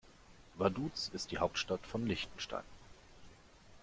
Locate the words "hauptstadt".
1.37-1.85